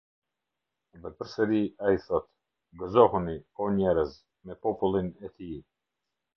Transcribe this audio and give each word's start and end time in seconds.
Dhe 1.03 1.11
përsëri 1.19 1.59
ai 1.89 1.99
thotë: 2.07 2.31
"Gëzohuni, 2.83 3.37
o 3.67 3.71
njerëz, 3.79 4.19
me 4.49 4.59
popullin 4.67 5.15
e 5.29 5.35
tij". 5.37 5.65